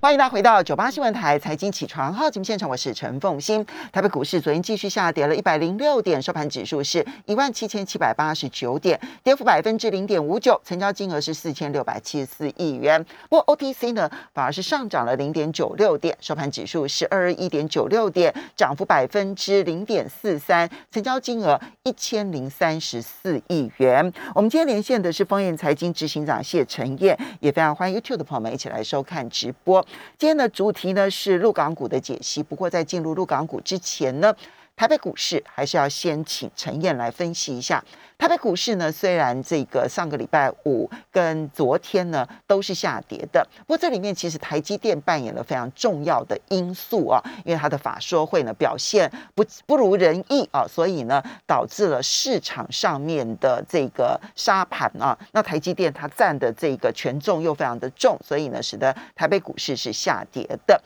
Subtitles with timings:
[0.00, 3.66] 欢迎大家回到九八新闻台财经起床号节目现场，我是陈凤欣。
[3.90, 13.04] 台北股市昨天继续下跌了一百零六点，收盘指数是一万七千七百八十九点，跌幅百分之零点五九，成交金额是四千六百七十四亿元。
[13.28, 24.12] 不过 OTC 呢反而是上涨了零点九六点，收盘指数是二一点九六点，涨幅百分之零点四三，成交金额一千零三十四亿元。
[24.32, 29.84] 我们今天连线的是丰燕财经执行长谢晨燕，也非常欢迎 YouTube 的朋友们一起来收看直播。
[30.16, 32.42] 今天的主题呢是陆港股的解析。
[32.42, 34.34] 不过在进入陆港股之前呢，
[34.78, 37.84] 台北股市还是要先请陈燕来分析一下。
[38.16, 60.80] 台北股市呢，虽然这个上个礼拜五跟昨天呢都是下跌的，不过这里面其实台积电扮演了非常重要的因素啊，因为它的法说会呢表现不不如人意啊，所以呢导致了市场上面的这个沙盘啊，那台积电它占的这个权重又非常的重，所以呢使得台北股市是下跌的。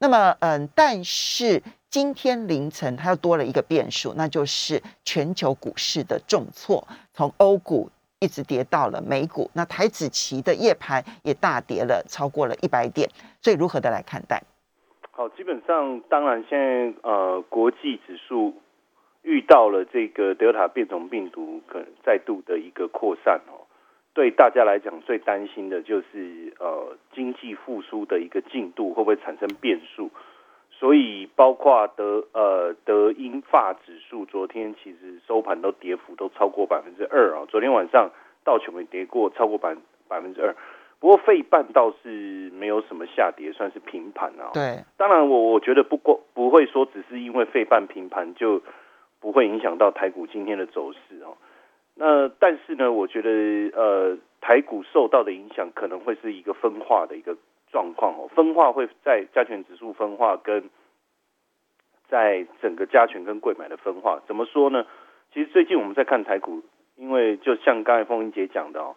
[0.00, 1.62] 那么嗯，但是。
[1.90, 9.50] 今天凌晨，它又多了一个变数，那就是全球股市的重挫，从欧股一直跌到了美股。
[9.54, 13.08] 那台子期的夜盘也大跌了，超过了一百点。
[13.40, 14.42] 所以如何的来看待？
[15.12, 18.54] 好，基本上，当然现在呃，国际指数
[19.22, 23.64] 遇到了这个德尔塔变种病毒可能再度的一个扩散哦，
[24.12, 30.10] 对大家来讲最担心的就是呃，经济复苏的一个进度会不会产生变数？
[30.78, 37.44] 所以，包括德呃德英法指数，昨天其实收盘都跌幅都超过百分之二啊。
[37.48, 38.08] 昨天晚上
[38.44, 39.74] 道琼也跌过超过百
[40.06, 40.54] 百分之二，
[41.00, 44.50] 不过费半倒是没有什么下跌，算是平盘啊。
[44.54, 48.62] 对，当然我我觉得不过不会说只是因为费半平盘就
[49.18, 51.36] 不会影响到台股今天的走势哦。
[51.96, 53.30] 那但是呢，我觉得
[53.76, 57.36] 呃台股受到的影响可能会是一个分化的一个。
[57.70, 60.70] 状况哦，分化会在加权指数分化跟
[62.08, 64.86] 在整个加权跟贵买的分化，怎么说呢？
[65.32, 66.62] 其实最近我们在看台股，
[66.96, 68.96] 因为就像刚才凤英姐讲的哦，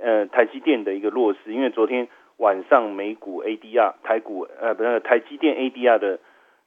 [0.00, 6.18] 呃，台积电的一个弱势，因为昨天晚上美股 ADR 台股呃不是台积电 ADR 的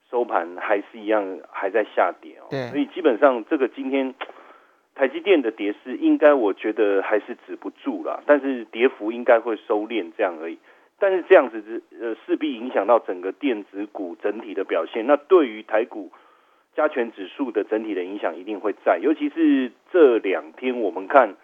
[0.10, 4.16] 收盘还是一样还在下跌哦，所以基本上这个今天
[4.96, 10.58] 台积电的跌势应该我觉得还是止不住了，但是跌幅应该会收敛这样而已。
[11.00, 16.12] 但是这样子是呃势必影响到整个电子股整体的表现，那对于台股
[16.76, 21.36] 加权指数的整体的影响一定会在，尤其是这两天我们看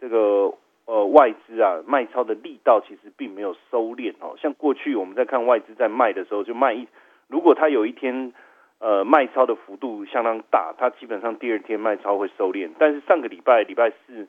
[0.00, 0.52] 这个
[0.86, 6.88] 呃外资啊卖超的力道其实并没有收敛哦，像过去我们在看外资在卖的时候就卖一，
[7.28, 8.32] 如果它有一天
[8.80, 14.26] 呃卖超的幅度相当大，它基本上第二天卖超会收敛，但是上个礼拜礼拜四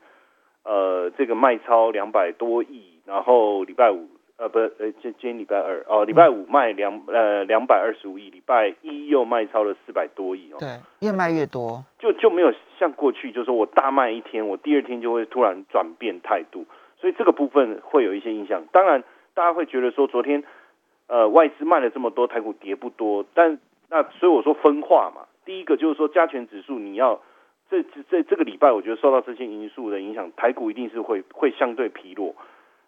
[0.64, 4.08] 呃这个卖超两百多亿，然后礼拜五。
[4.38, 10.58] 呃，不，呃，今今天礼拜二哦，礼拜五卖两呃两百二十五亿，礼拜一又卖超了四百多亿哦。
[10.60, 16.66] 对，越卖越多，就就没有像过去，就是说我大卖一天，我第二天就会突然转变态度，
[16.98, 18.64] 所以这个部分会有一些影响。
[18.72, 19.04] 当然，
[19.34, 20.44] 大家会觉得说昨天
[21.08, 23.58] 呃外资卖了这么多，台股跌不多，但
[23.90, 27.20] 那所以我说分化嘛，第一个就是说加权指数你要
[27.72, 27.82] 这
[28.12, 32.36] 这这个礼拜，我觉得受到这些因素的影响，台股一定是会会相对疲弱。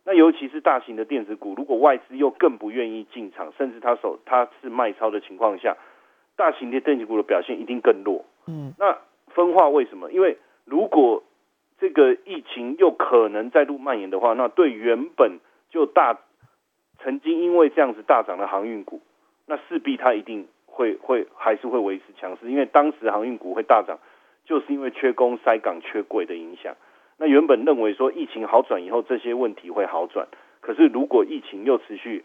[0.09, 5.77] 那尤其是大型的电子股，如果外资又更不愿意进场，甚至他手他是卖超的情况下，
[6.35, 8.25] 大型的电子股的表现一定更弱。
[8.47, 8.97] 嗯，那
[9.27, 10.11] 分化为什么？
[10.11, 11.21] 因为如果
[11.79, 15.37] 这个疫情又可能再度蔓延的话，那对原本
[15.69, 16.17] 就大
[17.03, 19.03] 曾经因为这样子大涨的航运股，
[19.45, 23.99] 那势必它一定会会还是会维持强势，因为当时航运股会大涨，
[24.43, 26.75] 就是因为缺工、塞港、缺柜的影响。
[27.19, 30.27] 那原本认为说疫情好转以后这些问题会好转，
[30.61, 32.23] 可是如果疫情又持续，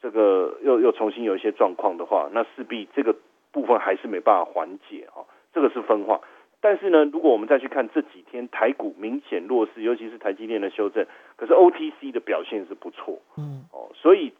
[0.00, 3.14] 这个又又重新有一些状况的话，那势必这个
[3.52, 6.20] 部分还是没办法缓解啊，这个是分化。
[6.62, 14.32] 但是呢，如果我们再去看这几天台股明显弱势，尤其是台积电的修正，可是 OTC 的表现是不错，嗯，哦，所以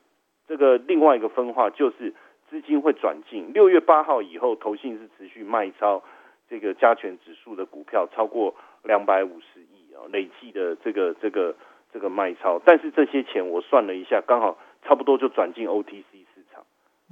[0.49, 2.15] 这个另外一个分化就是
[2.49, 6.03] 资金会转进，六月八号以后，投信是持续卖超
[6.49, 9.80] 这个加权指数的股票超过两百五十亿。
[10.13, 11.55] 累计的这个这个
[11.93, 16.05] 这个卖超，但是这些钱我算了一下，刚好差不多就转进 OTC
[16.35, 16.63] 市场，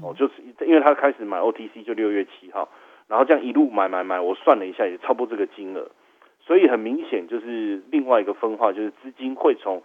[0.03, 0.35] 哦，就是
[0.67, 2.69] 因为他开始买 OTC 就六月七号，
[3.09, 5.91] 然后这样一路买买买，我算了一下也差不多这个金额，
[6.41, 9.83] 所以很明显就是另外一个分化，就是资金会从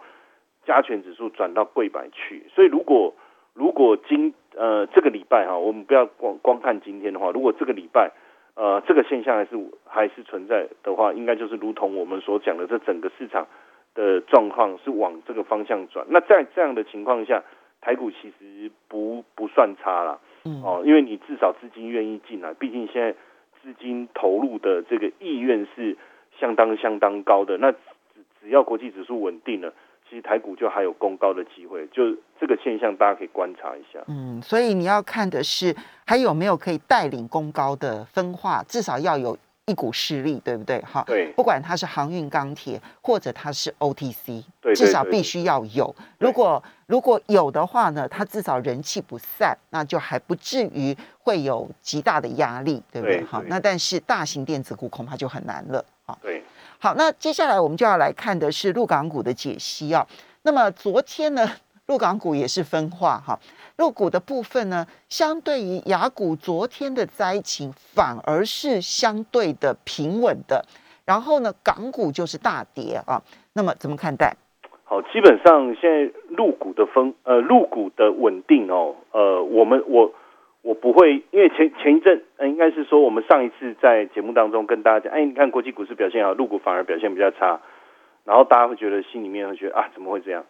[0.64, 3.14] 加权指数转到贵百去，所以如果
[3.52, 8.12] 如果今呃这个礼拜哈，我们不要光光看今天的话，如果这个礼拜。
[8.56, 9.50] 呃，这个现象还是
[9.84, 13.46] 还是存在的话，应该就是如同我们所讲的，这整个市场
[13.94, 16.06] 的状况是往这个方向转。
[16.08, 17.42] 那在这样的情况下，
[17.80, 20.20] 台股其实不不算差啦。
[20.44, 23.12] 嗯哦，因为你至少资金愿意进来，毕竟现在
[23.60, 25.96] 资金投入的这个意愿是
[26.38, 27.58] 相当相当高的。
[27.58, 27.78] 那只
[28.40, 29.72] 只要国际指数稳定了，
[30.08, 31.86] 其实台股就还有攻高的机会。
[31.88, 32.14] 就
[32.46, 33.98] 这个现象，大家可以观察一下。
[34.06, 35.74] 嗯，所以你要看的是
[36.04, 40.78] 还有没有可以带领公高的分化，至少要有一股势力，对不对？
[40.82, 45.96] 哈，对不管它是航运、钢铁，或者它是 OTC，对对至少必须要有。
[46.18, 55.82] 如果如果有的话呢，它至少人气不散，那就还不至于会有极大的压力，对不对，好那但是大型电子股恐怕就很难了。
[56.04, 56.44] 好，对，
[56.78, 60.06] 好，那接下来我们就要来看的是陆港股的解析啊。
[60.46, 61.50] 那么昨天呢，
[61.86, 63.38] 陆港股也是分化哈，
[63.76, 70.64] 陆股的部分呢，相对于雅股昨天的灾情，反而是相对的平稳的。
[71.04, 73.20] 然后呢，港股就是大跌啊。
[73.52, 74.34] 那么怎么看待？
[74.84, 80.14] 好，基本上现在入股的分呃入股的稳定哦，呃，我们我
[80.62, 87.60] 我不会，因为前前一阵呃应该是说我们上一次在节目当中跟大家讲，哎，你看国际股市表现好，入股反而表现比较差，
[88.24, 90.42] 然后大家会觉得心里面会觉得啊怎么会这样？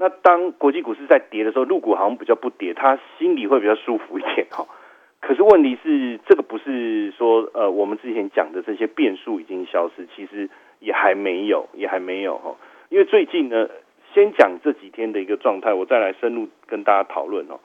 [0.00, 4.66] 那当国际股市在跌的时候，入股好像比较不跌，他心里会比较舒服一点哈。
[5.20, 10.48] 可是问题是，这个不是说呃我们之前讲的这些变数已经消失，其实
[10.78, 12.56] 也还没有，也还没有哈。
[12.88, 13.68] 因为最近呢，
[14.14, 17.60] 先讲这几天的一个状态，我再来深入跟大家讨论哦。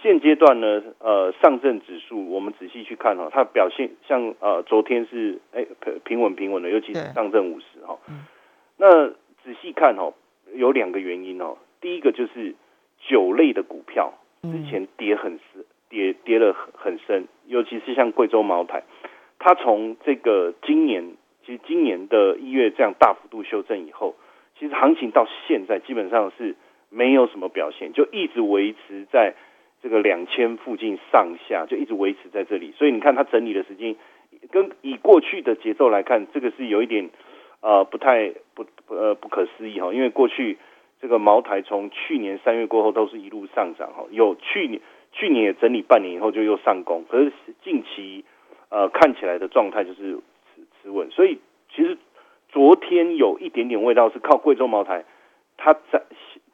[0.00, 8.24] 现阶段呢，呃，上证指数我们仔细去看哈，它表现像呃昨天是哎平平稳平稳的，尤其是上证五十哈嗯。
[8.76, 9.08] 那
[9.42, 10.12] 仔细看哈，
[10.54, 11.56] 有两个原因哦。
[11.82, 12.54] 第一个就是
[13.06, 18.84] 酒类的股票之嗯前跌很深，跌跌了很很深，尤其是像贵州茅台，
[19.38, 21.04] 它从这个今年
[21.44, 24.14] 其实今年的一月这样大幅度修正以后，
[24.58, 26.54] 其实行情到现在基本上是
[26.88, 29.34] 没有什么表现，就一直维持在
[29.82, 32.72] 这个两千附近上下，就一直维持在这里。
[32.78, 33.96] 所以你看它整理的时间，
[34.52, 37.10] 跟以过去的节奏来看，这个是有一点
[37.60, 40.58] 呃不太不不呃不可思议哈，因为过去
[41.02, 47.32] 这个茅台从去年三月过后都是一路上涨哈，有去年去年也整理半年以后就又上攻，可是
[47.64, 48.24] 近期
[48.70, 50.20] 呃看起来的状态就是
[50.54, 51.40] 持持稳，所以
[51.74, 51.98] 其实
[52.50, 55.04] 昨天有一点点味道是靠贵州茅台
[55.56, 56.02] 它涨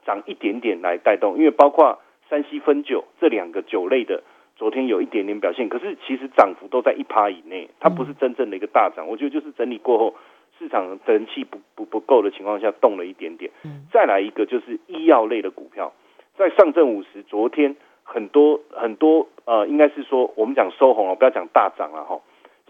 [0.06, 2.00] 涨一点点来带动，因为包括
[2.30, 4.22] 山西汾酒这两个酒类的
[4.56, 10.14] 昨天有一点点表现，可是其实涨幅都在一趴以内，它不是真正的一个大涨，我觉得就是整理过后
[10.58, 13.50] 市场人气不不不够的情况下动了一点点。
[13.64, 15.92] 嗯再来一个就是医药类的股票，
[16.36, 22.20] 在上证五十昨天很多很多呃，应该是说我们讲收红了，不要讲大涨了哈。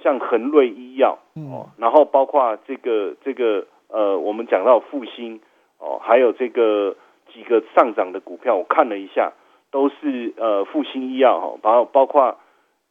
[0.03, 5.41] 像恒瑞医药嗯哦，然后包括这个这个呃，我们讲到复兴
[5.79, 6.95] 哦，还有这个
[7.33, 9.33] 几个上涨的股票，我看了一下，
[9.73, 12.39] 都是呃复兴医药哈，包包括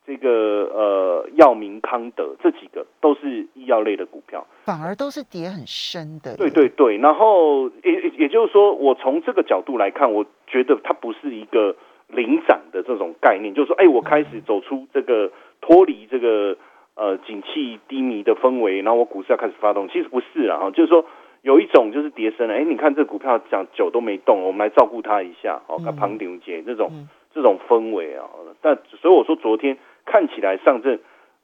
[0.08, 0.30] 这个
[0.74, 4.48] 呃药明康德这几个都是医药类的股票。
[4.64, 6.38] 反而都是跌很深的耶。
[6.38, 11.76] 对对对，然后也也也就是说，我从这个角度来看，我觉得它不是一个
[12.08, 16.56] 领涨的这种概念，就是说，哎，我开始走出这个脱离这个
[16.96, 21.04] 呃景气低迷的氛围，然后我股市要开始发动，其实不是啊，哈，就是说
[21.42, 25.84] 有一种就是跌升了，哎，你看这股票讲久都没动，我们来照顾它一下，哦，嗯。
[25.84, 27.10] 跟庞顶姐这种、嗯。
[27.34, 28.26] 这种氛围啊，
[28.62, 29.78] 但所以我说昨天
[30.08, 31.00] 看起来上证。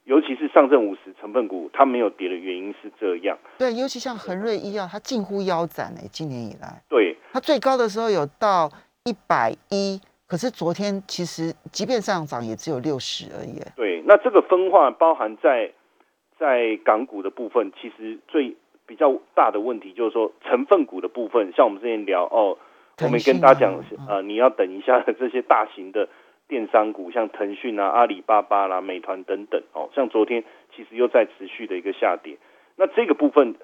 [0.06, 3.38] 尤其是上证五十成分股，它没有跌的原因是这样。
[3.58, 6.84] 对，尤其像恒瑞医药，它近乎腰斩哎，今年以来。
[6.90, 8.70] 对，它最高的时候有到
[9.06, 13.62] 一百一，可是昨天其实即便上涨也只有六十而已。
[13.78, 15.72] 对，那这个分化包含在
[16.38, 18.54] 在港股的部分，其实最
[18.86, 22.58] 比较大的问题就是说成分股的部分，像我们之前聊哦，
[23.02, 26.10] 我们跟大家讲啊呃，你要等一下这些大型的
[26.48, 30.44] 电商股，像腾讯啊、阿里巴巴啦、美团等等哦，像昨天
[30.76, 32.38] 其实又在持续的一个下跌。
[32.76, 33.56] 那这个部分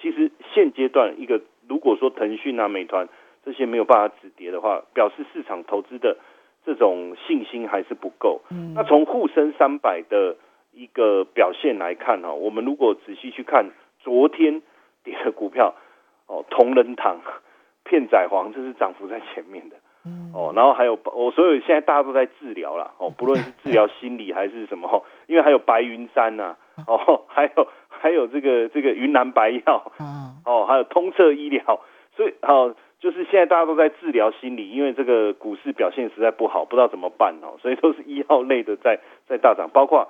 [0.00, 3.08] 其实现阶段一个，如果说腾讯啊、美团
[3.44, 6.16] 这些没有办法止跌的话，表示市场投资的
[6.64, 8.40] 这种信心还是不够。
[8.50, 10.36] 嗯那从沪深三百的
[10.72, 14.62] 一个表现来看哈，我们如果仔细去看昨天
[15.02, 15.74] 跌的股票，
[16.26, 17.20] 哦，同仁堂、
[17.84, 20.30] 片仔癀，这是涨幅在前面的嗯。
[20.34, 20.52] 哦。
[20.54, 31.80] 然后还有我所有现在大家都在治疗啦，哦， 不论是治疗心理还是什么，哦因为还有白云山呐、哦，还有还有这个这个云南白药，啊，哦，还有通策医疗，
[32.16, 40.08] 所以哦，就是现在大家都在治疗心理，因为这个股市表现实在不好，不知道怎么办哦，所以都是医药类的在在大涨，包括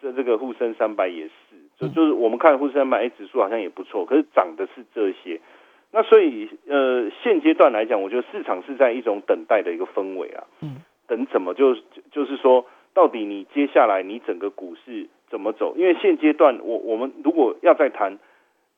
[0.00, 1.30] 是这个沪深三百也是，
[1.76, 5.40] 就就是我们看沪深三百指数好像也不错，可是涨的是这些，
[5.92, 10.44] 那所以呃，现阶段来讲，我觉得市场是在一种等待的一个氛围啊。
[10.62, 10.76] 嗯，
[11.08, 11.74] 等怎么就
[12.12, 15.74] 就是说，到底你接下来你整个股市怎么走？
[15.76, 18.18] 因为现阶段我我们如果要再谈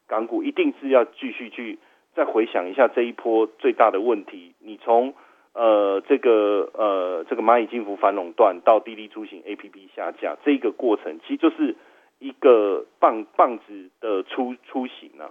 [0.08, 1.78] 港股，一定是要继续去
[2.14, 4.54] 再回想一下这一波最大的问题。
[4.58, 5.12] 你从
[5.52, 11.76] 呃这个呃这个蚂蚁金服反垄断到滴滴出行 A P P 下架这个过程，其实就是
[12.18, 15.28] 一个棒棒子的出出行啊。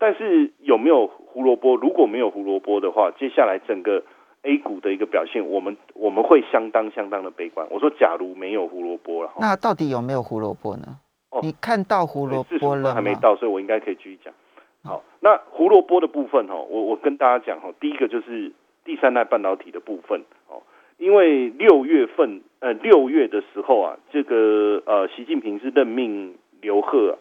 [0.00, 1.76] 但是有没有胡萝卜？
[1.76, 4.02] 如果没有胡萝卜的话，接下来整个
[4.42, 7.66] A 股的一个表现，我们我们会相当相当的悲观。
[7.70, 10.98] 我说，假如没有胡萝卜了，那到底有没有胡萝卜呢？
[11.30, 12.94] 哦你看到胡萝卜了吗？
[12.94, 14.32] 还没到，所以我应该可以继续讲。
[14.82, 18.50] 好，那胡萝卜的部分哈，我我跟大家讲哈，第一个就是
[18.84, 20.62] 第三代半导体的部分哦，
[20.96, 27.14] 因为六月份呃六月的时候啊，这个呃习近平是任命刘鹤啊。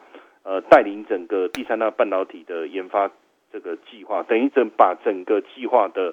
[0.49, 3.11] 呃，带领整个第三代半导体的研发
[3.53, 6.11] 这个计划，等于整把整个计划的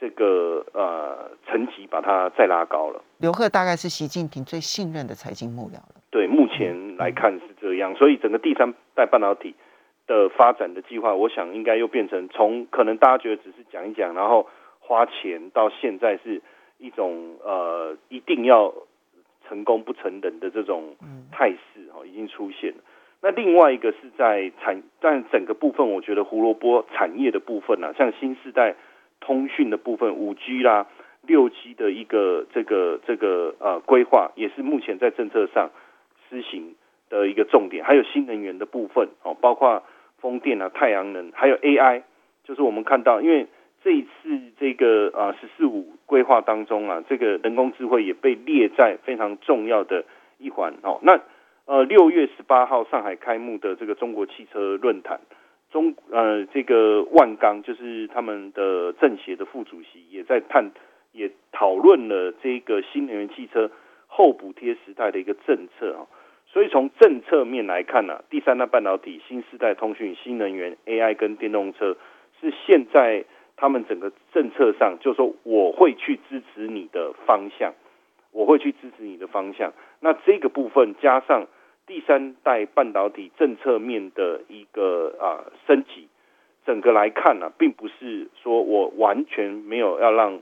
[0.00, 3.00] 这个呃层级把它再拉高了。
[3.18, 5.94] 刘鹤大概是习近平最信任的财经幕僚了。
[6.10, 9.54] 对，目前来看是这样，所以整个第三代半导体
[10.08, 14.48] 的发展的计划，我想应该又变成从可能大家觉得只是讲一讲，然后
[14.80, 16.42] 花钱，到现在是
[16.78, 18.74] 一种呃一定要
[19.46, 20.96] 成功不成人的这种
[21.30, 22.78] 态势哦，已经出现了。
[23.26, 28.76] 那另外一个是在产，但整个部分，我觉得胡萝卜产业的部分呢，像新时代
[29.18, 30.86] 通讯的部分，五 G 啦、
[31.22, 35.70] 六 G 的一个这个这个呃规划，也是目前在政策上
[36.30, 36.76] 施行
[37.10, 37.84] 的一个重点。
[37.84, 39.82] 还有新能源的部分哦，包括
[40.20, 42.02] 风电啊、太阳能，还有 AI，
[42.44, 43.48] 就是我们看到，因为
[43.82, 50.04] 这一次这个啊“十四五”规划当中啊，这个人工智慧也被列在非常重要的
[50.38, 51.00] 一环哦。
[51.02, 51.18] 那
[51.66, 55.18] 呃，六月十八号上海开幕的这个中国汽车论坛，
[55.72, 60.70] 中呃这个万钢就是他们的政协的副主席也在探，
[61.10, 63.68] 也讨论了这个新能源汽车
[64.06, 66.06] 后补贴时代的一个政策啊。
[66.46, 71.96] 所以从政策面来看呢，第三代半导体、新时代通讯、新能源、AI 跟电动车
[72.40, 73.24] 是现在
[73.56, 77.74] 他们整个政策上，就是说我会去支持你的方向，
[78.30, 79.72] 我会去支持你的方向。
[79.98, 81.48] 那这个部分加上。
[81.86, 86.08] 第三代半导体政策面的一个啊升级，
[86.66, 90.40] 整个来看呢，并不是说我完全没有要让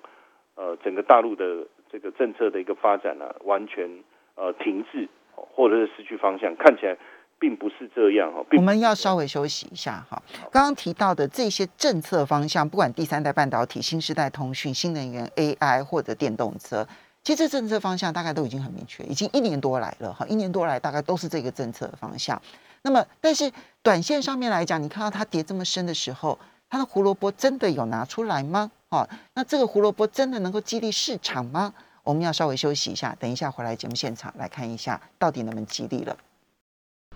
[0.54, 3.88] 呃整个大陆的这个政策的一个发展呢完全
[4.36, 6.96] 呃停滞或者是失去方向，看起来
[7.38, 8.42] 并不是这样哈。
[8.56, 10.22] 我们要稍微休息一下哈。
[10.50, 16.86] 刚刚提到的这些政策方向，不管第三代半导体、新时代通讯、新能源、AI 或者电动车。
[17.24, 22.40] 其实政策方向大概都已经很明确，已经一年多来了哈，一年多来大概都是这个政策的方向。
[22.82, 23.50] 那么，但是
[23.82, 26.38] 短线上面来讲，你看到它跌这么深的时候，
[26.68, 28.70] 它的胡萝卜真的有拿出来吗？
[28.90, 31.72] 哈，那这个胡萝卜真的能够激励市场吗？
[32.02, 36.14] 我们要稍微休息一下，等一下回来节目现场来看一下，到底能不能激励了。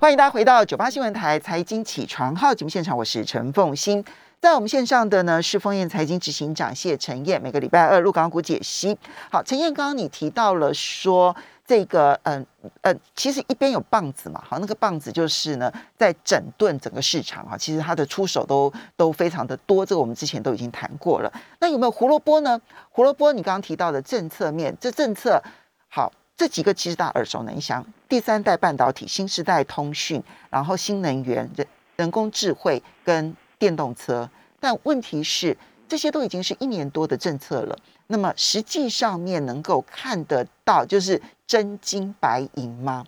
[0.00, 4.02] 欢迎大家回到九八新闻台财经起床号节目现场，我是陈凤欣。
[4.40, 8.96] 在我们线上的呢是丰燕财经执行长谢晨燕，每个礼拜二入港股解析。
[9.32, 11.34] 好，陈燕，刚刚你提到了说
[11.66, 12.46] 这个，嗯
[12.82, 21.32] 呃，其实一边有棒子嘛，好，那个棒子就是呢在整顿整个市场啊，其实它的出手都都非常的多，这个我们之前都已经谈过了。
[21.58, 22.60] 那有没有胡萝卜呢？
[22.90, 25.42] 胡萝卜，你刚刚提到的政策面，这政策
[25.88, 31.66] 好，这几个其实大家耳熟能详，第三代半导体、新时代通讯，然后新能源、人
[31.96, 33.34] 人工智慧跟。
[33.58, 34.28] 电动车，
[34.60, 37.76] 但问题是这些都已经是一年多的政策了。
[38.06, 43.04] 那么实际上面能够看得到，就是真金白银吗？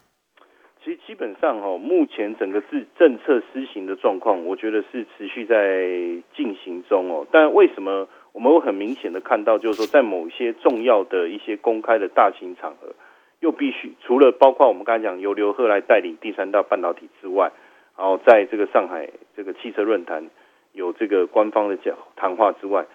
[0.83, 5.87] 其实基本上哦，目前整个政政策施行的状况，我觉得是持续在
[6.35, 7.27] 进行中哦。
[7.31, 12.95] 但为什么我们会很明显的看到，就是说在某些重要的一些公开的大型场合，
[13.41, 17.53] 又必须除了包括我们刚才讲由刘鹤来带领第三代半导体之外，
[17.97, 20.29] 然后在这个上海这个汽车论坛。
[20.73, 22.87] 有这个官方的讲谈话之外，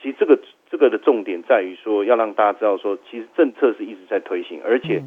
[0.00, 0.38] 其实这个
[0.70, 5.02] 这个的重点在于说，要让大家知道说，其实政策是一直在推行，而且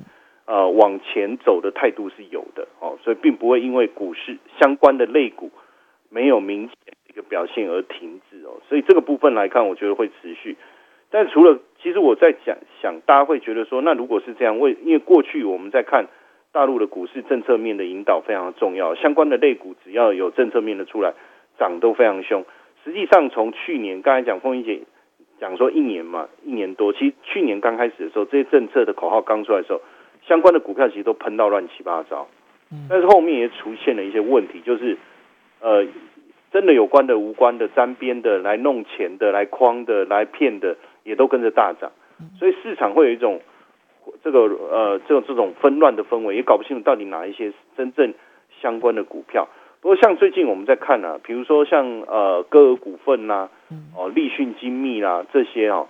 [0.45, 5.51] 呃往前走的态度是有的哦，所以并不会因为股市相关的类股
[6.09, 6.77] 没有明显
[7.09, 10.55] 一个表现而停滞哦，所以这个部分来看，我觉得会持续。
[11.11, 16.07] 但除了其实我在讲想，大家会觉得说，那如果是这样，为因为过去我们在看
[16.51, 21.13] 大陆的股市政策面的引导非常重要，相关的类股只要有政策面的出来。
[21.57, 22.43] 涨都非常凶，
[22.83, 24.81] 实际上从去年刚才讲凤英姐
[25.39, 29.81] 讲说一年嘛，一年多，其实去年刚开始的时候，这些政策的口号刚出来的时候，
[30.27, 32.27] 相关的股票其实都喷到乱七八糟。
[32.89, 34.97] 但是后面也出现了一些问题，就是
[35.61, 35.85] 呃，
[36.51, 41.91] 真的有关的、无关的、沾边的、来弄钱的、来诓的、来骗的，也都跟着大涨。
[42.39, 43.39] 所以市场会有一种
[44.23, 48.13] 这个呃这种这种纷乱的氛围，也搞不清楚到底哪一些真正
[48.61, 49.47] 相关的股票。
[49.85, 53.49] 不过像最近我们在看啊，比如说像呃歌尔股份呐，
[53.95, 55.87] 哦立讯精密啦这些哦，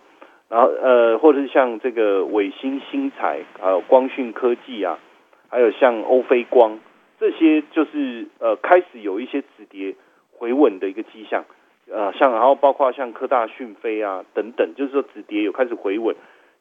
[0.50, 5.00] 然后呃或者是像这个伟星新材，还有光讯科技啊，
[5.48, 6.78] 还有像欧菲光
[7.22, 9.96] 这些，就是呃开始有一些止跌
[10.34, 11.46] 回稳的一个迹象。
[11.90, 16.14] 呃，像然后包括像科大讯飞啊等等，就是说止跌有开始回稳，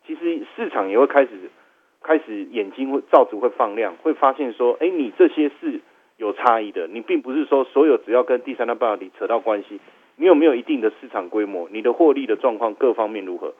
[0.06, 1.30] 其实市场也会开始
[2.00, 5.80] 开始眼睛会罩子会放亮，会发现说，哎，你这些是
[6.26, 9.78] 有差异的，你并不是说所有只要跟第三大半导体扯到关系，
[10.16, 13.54] 你有没有一定的市场规模，你的获利的状况各方面如何？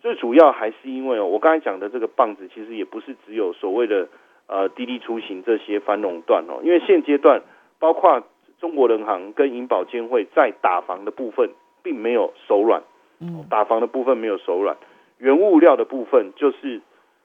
[0.00, 4.08] 最主要还是因为哦，我刚才讲的这个棒子，其实也不是只有所谓的
[4.46, 7.42] 呃滴滴出行这些反垄断哦，因为现阶段
[7.78, 8.22] 包括。
[8.60, 11.48] 中国人行跟银保监会在打房的部分
[11.82, 12.82] 并没有手软，
[13.18, 14.76] 嗯，打房的部分没有手软，
[15.16, 16.82] 原物料的部分就是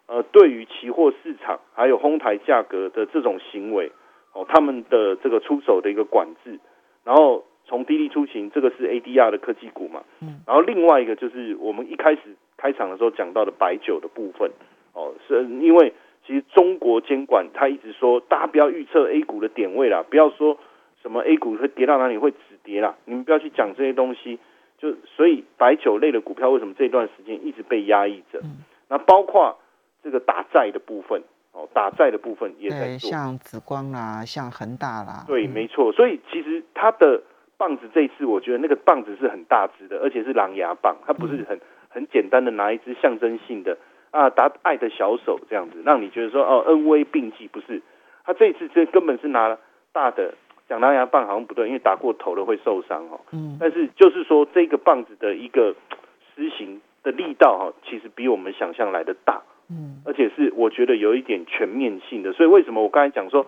[0.07, 3.91] 呃，对于期货市场还有哄抬价格的这种行为，
[4.35, 6.59] 哦，他们的这个出手的一个管制，
[7.03, 12.21] 然后从滴滴出行，这个是 ADR 的科技股嘛，嗯，然后另外一个就是我们一开始
[12.57, 14.51] 开场的时候讲到的白酒的部分，
[14.93, 15.93] 哦，是因为
[16.27, 20.59] 其实中国监管他一直说，大家不要预测 A 股的点位啦，不要说。
[21.01, 22.95] 什么 A 股会跌到哪里会止跌啦？
[23.05, 24.39] 你们不要去讲这些东西。
[24.79, 28.41] 就所以白酒类的股票为什么这段时间一直被压抑着？
[28.89, 29.55] 那包括
[30.01, 31.21] 这个打债的部分
[31.55, 35.23] 哦，打债的部分也在做，像紫光啦，像恒大啦。
[35.25, 35.91] 对，没错。
[35.93, 37.23] 所以其实它的
[37.57, 41.59] 棒子这一次，我觉得那个棒子是很大只的，而且是狼牙棒，它不是很
[41.89, 43.77] 很简单的拿一支象征性的
[44.11, 47.81] 啊打爱的小手这样子，让你觉得说哦恩威并济，不是？
[48.25, 49.57] 他这一次这根本是拿了
[49.93, 50.33] 大的。
[50.67, 53.21] 讲狼牙棒好像不对，因为打过头了会受伤哦。
[53.31, 55.75] 嗯，但是就是说这个棒子的一个
[56.35, 59.43] 施行的力道哈，其实比我们想象来的大。
[59.69, 62.33] 嗯，而且是我觉得有一点全面性的。
[62.33, 63.47] 所以为什么我刚才讲说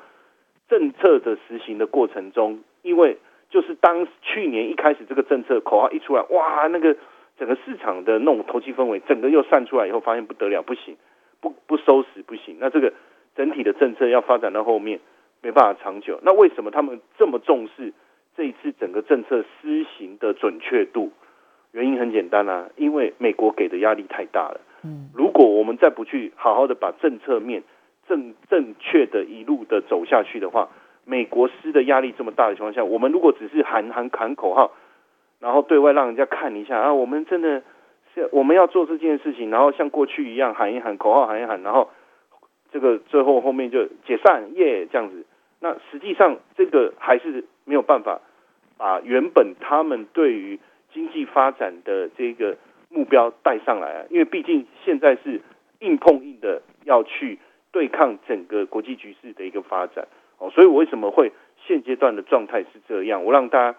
[0.70, 3.18] 政策的实行的过程中，因为
[3.50, 6.96] 就是当去年一开始这个政策口号一出来，哇，那个
[7.38, 10.96] 整个市场的那种投机氛围，整个又散出来以后，发现不得了，不行，
[11.42, 12.58] 不不收拾不行。
[12.60, 12.94] 那这个
[13.36, 15.00] 整体的政策要发展到后面。
[15.44, 17.94] 没办法长久，那为什么他们这么重视
[18.36, 21.12] 这一次整个政策施行的准确度？
[21.74, 24.60] 原因很简单啊，因为美国给的压力太大了。
[25.14, 27.64] 如果我们再不去好好的把政策面
[28.08, 30.70] 正正确的一路的走下去的话，
[31.06, 34.72] 美国施的压力这么大的情况下，我们如果只是喊喊喊口号，
[35.40, 37.62] 然后对外让人家看一下啊，我们真的
[38.14, 41.90] 是我们要做这件事情，然后像过去一样喊一喊口号喊一喊，然后。
[42.70, 45.26] 这个最后后面就解散耶这样子，
[45.62, 48.20] 那实际上这个还是没有办法
[48.78, 50.60] 把原本他们对于
[50.92, 52.58] 经济发展的这个
[52.90, 55.42] 目标带上来啊，因为毕竟现在是
[55.80, 57.40] 硬碰硬的要去
[57.72, 61.32] 对抗整个国际局势的一个发展哦，所以我为什么会
[61.66, 63.24] 现阶段的状态是这样？
[63.24, 63.78] 我让大家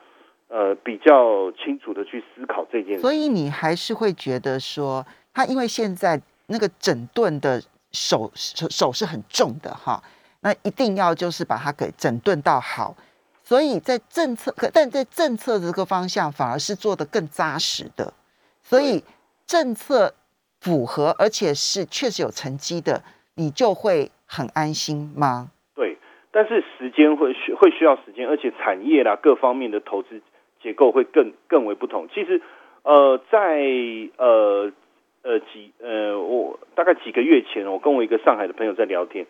[0.49, 3.01] 呃比较清楚的去思考这件事。
[3.01, 7.63] 所以你还是会觉得说，他因为现在那个整顿的。
[7.91, 10.03] 手手手是很重的哈，
[10.43, 12.95] 那一定要就是把它给整顿到好，
[13.43, 18.13] 所以在政策可但在政策这个方向反而是做的更扎实的，
[18.69, 19.03] 所以
[19.47, 20.13] 政策
[20.61, 23.03] 符合而且是确实有成绩的，
[23.37, 25.51] 你就会很安心吗？
[25.75, 25.97] 对，
[26.31, 30.21] 但是时间会需会需要时间，而且产业啦各方面的投资
[30.63, 32.09] 结构会更更为不同。
[32.13, 32.43] 其实
[32.83, 33.65] 呃在
[34.19, 34.71] 呃。
[35.21, 39.27] 呃几呃我大概几个月前，我跟我一个上海的朋友在聊天，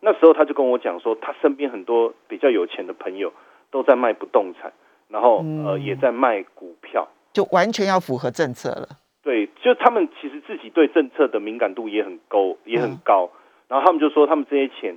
[0.00, 3.32] 那时候他就跟我讲说，他身边很多比较有钱的朋友
[3.70, 4.72] 都在卖不动产，
[5.08, 8.88] 然后呃也在卖股票，就完全要符合政策了。
[9.22, 13.30] 对，就他们其实自己对政策的敏感度也很高，也很高。
[13.68, 14.96] 然后他们就说，他们这些钱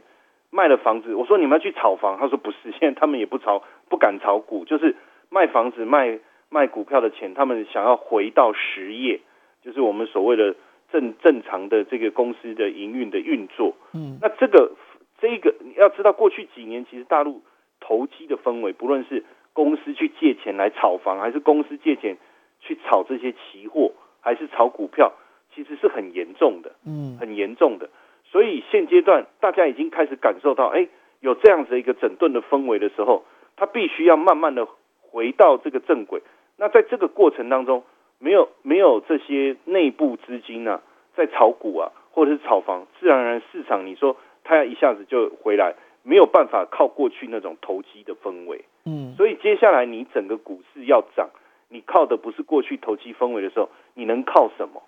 [0.50, 4.96] 卖了房子，我说你们要去炒房，他说不是， 现在他们也不炒，不敢炒股，就是
[5.30, 6.20] 卖房子、卖
[6.50, 9.22] 卖股票的钱，他们想要回到实业。
[9.64, 10.56] 就是我们所谓的
[10.92, 14.72] 正正常的这个公司的营运的运作，嗯，那这个
[15.20, 17.42] 这个你要知道，过去几年其实大陆
[17.80, 19.24] 投机的氛围，不论是
[19.56, 22.18] 公司去借钱来炒房，还是公司借钱
[22.60, 25.14] 去炒这些期货，还是炒股票，
[25.54, 27.90] 其实是很严重的，嗯，很严重的。
[28.26, 30.90] 所以现阶段大家已经开始感受到，哎，
[31.22, 33.24] 有这样子一个整顿的氛围的时候，
[33.56, 34.68] 他必须要慢慢的
[35.00, 36.22] 回到这个正轨。
[36.58, 37.86] 那在这个过程当中，
[38.20, 40.82] 没有没有这些内部资金啊，
[41.16, 48.64] 在炒股啊，或者是炒房，自然而然市场你说它要一下子就回来，没有办法靠过去那种投机的氛围。
[48.86, 51.32] 嗯，所以接下来你整个股市要涨，
[51.70, 54.84] 你靠的不是过去投机氛围的时候，你能靠什么？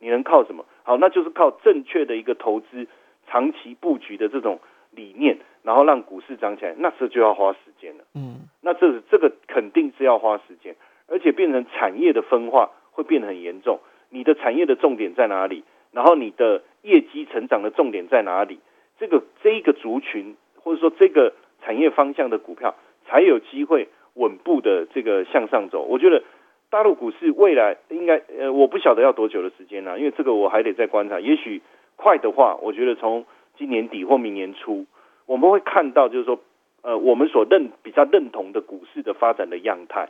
[0.00, 0.64] 你能靠什么？
[0.82, 2.88] 好，那就是靠正确的一个投资、
[3.28, 4.58] 长期布局的这种
[4.90, 8.04] 理念，然后让股市涨起来，那这就要花时间了。
[8.14, 10.74] 嗯，那这这个肯定是要花时间，
[11.06, 13.78] 而且变成产业的分化会变得很严重。
[14.08, 15.64] 你的产业的重点在哪里？
[15.92, 18.58] 然后你的业绩成长的重点在哪里？
[18.98, 22.74] 这个这一个族群或者说这个产业方向的股票
[23.06, 25.82] 才有机会稳步的这个向上走。
[25.82, 26.22] 我觉得
[26.70, 31.20] 大陆股市未来应该呃，我不晓得要多久的时间呢、因为这个我还得再观察。
[31.20, 31.60] 也许
[31.96, 33.26] 快的话，我觉得从
[33.58, 34.86] 今年底或明年初，
[35.26, 36.38] 我们会看到就是说
[36.82, 40.08] 呃，我们所认比较认同的股市的发展的样态。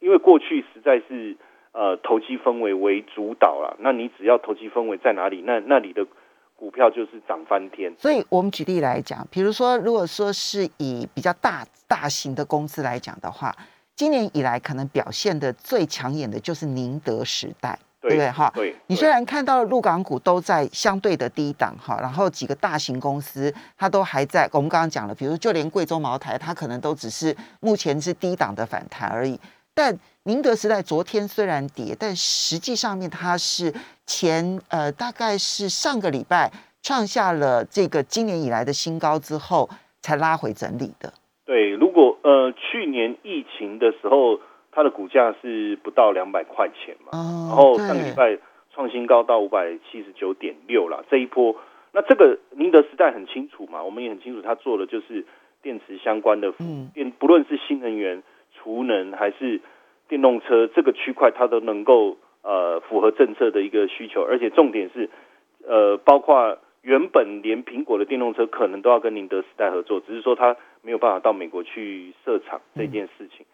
[0.00, 1.36] 因为过去实在是
[1.72, 6.06] 呃投机氛围为主导了，那你只要投机氛围在哪里，那那里的
[6.56, 7.94] 股票就是涨翻天。
[7.98, 13.54] 所以我们举例来讲，比如说，如果说是以比较大大型的公司来讲的话，
[13.96, 18.30] 今年以来可能表现的最抢眼的就是宁德时代，对不对？
[18.30, 29.38] 哈，对，你虽然看到陆港股都在相对的低档哈，然后几个大型公司它都还在，我们刚刚讲了，比如就连贵州茅台，它可能都只是目前是低档的反弹而已。
[29.74, 33.72] 但宁德时代昨天虽然跌，但实际上面它是
[34.06, 36.50] 前呃大概是上个礼拜
[36.82, 39.68] 创下了这个今年以来的新高之后
[40.00, 41.12] 才拉回整理的。
[41.44, 48.38] 对，如果呃去年疫情的时候，它的股价是不到两百块钱嘛，哦，然后上个礼拜
[48.72, 51.54] 创新高到五百七十九点六了，这一波，
[51.92, 55.24] 那这个宁德时代很清楚嘛，我们也很清楚，它做的就是
[55.62, 58.22] 电池相关的服电，不论是新能源、
[58.64, 59.60] 储能还是
[60.08, 65.10] 电动车这个区块，它都能够呃符合政策的一个需求，而且重点是
[65.68, 73.44] 呃包括原本连苹果的电动车可能都要跟宁德时代合作，只是说它没有办法到美国去设厂这件事情。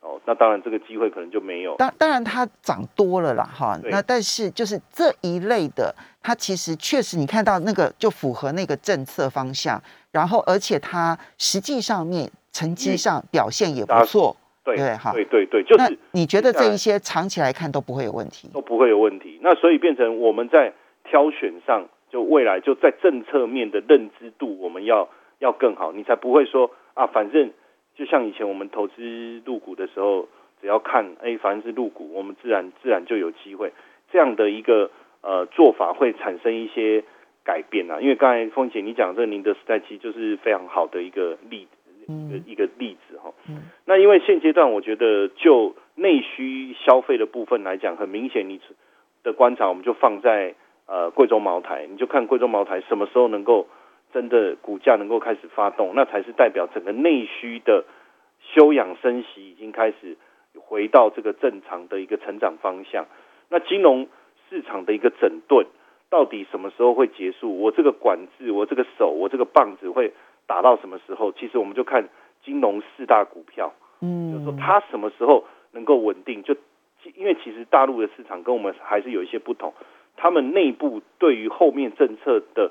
[0.00, 1.76] 哦，那当然这个机会可能就没有。
[1.76, 18.48] 当当然它涨多了啦哈，那但是就是这一类的，它其实确实你看到那个就符合那个政策方向，然后而且它实际上面成绩上表现也不打错，对对哈对对对，就那是你觉得这一些长期来看都不会有问题？
[18.54, 19.38] 都不会有问题。
[19.42, 20.72] 那所以变成我们在
[21.04, 27.50] 挑选上，就未来就在政策面的认知度，我们要要更好，你才不会说啊，反正
[27.94, 30.26] 就像以前我们投资入股的时候，
[30.62, 33.70] 只要看哎，反正是入股，我们自然自然就有机会。
[34.10, 37.04] 这样的一个呃做法会产生一些
[37.44, 41.68] 改变啊，因为刚才凤姐你讲这个宁德时代其实就是非常好的一个例
[42.06, 43.32] 一个嗯一个例子哈。
[43.48, 48.60] 嗯那因为现阶段我觉得就内需消费的部分来讲，很明显你
[49.22, 50.54] 的观察我们就放在
[50.86, 53.66] 呃贵州茅台，你就看贵州茅台什么时候能够
[54.12, 57.84] 真的股价能够开始发动，那才是代表整个内需的
[58.40, 60.16] 休养生息已经开始
[60.56, 63.06] 回到这个正常的一个成长方向。
[63.48, 64.08] 那金融
[64.48, 65.66] 市场的一个整顿
[66.10, 67.58] 到底什么时候会结束？
[67.58, 70.12] 我这个管制，我这个手，我这个棒子会
[70.46, 71.32] 打到什么时候？
[71.32, 72.08] 其实我们就看
[72.44, 73.72] 金融四大股票。
[74.00, 76.42] 嗯就是说嗯，它什么时候能够稳定？
[76.42, 76.54] 就
[77.14, 79.72] 因为其实大陆的市场跟我们还是有一些不同，
[80.16, 82.70] 他们内部对于后面政策的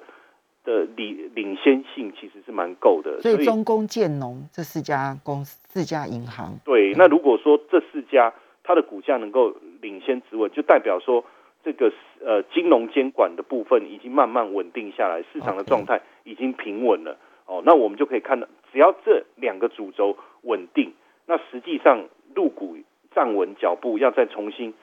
[0.63, 8.33] 的领领先性其实是蛮够的，所以中工建农这四家公司、四家银行，对，那如果说这四家
[8.63, 11.23] 它的股价能够领先止稳，就代表说
[11.63, 11.91] 这个
[12.23, 17.17] 呃金融监管的部分已经慢慢稳定下来，市场的状态已经平稳了。
[17.53, 20.91] 哦，那我们就可以看到，只要这两个主轴稳定，
[21.27, 22.75] 那实际上入股
[23.13, 24.73] 站稳脚步，要再重新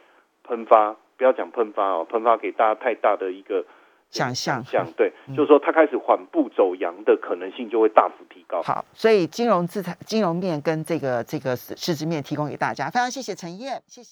[0.44, 3.64] 喷发，不要讲喷发哦，喷发给大家太大的一个
[4.10, 8.62] 想象想象，对，嗯就是说它开始缓步走阳的可能性就会大幅提高。
[8.62, 14.08] 好，所以金融资产、金融面跟这个这个市值面提供给大家，非常谢谢陈燕，谢谢。